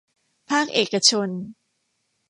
[0.49, 1.29] ภาคเอกชน